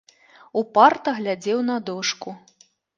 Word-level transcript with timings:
Упарта 0.61 1.15
глядзеў 1.19 1.59
на 1.69 1.77
дошку. 1.91 2.39